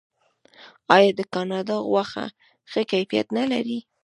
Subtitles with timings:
[0.95, 2.25] آیا د کاناډا غوښه
[2.71, 3.79] ښه کیفیت نلري؟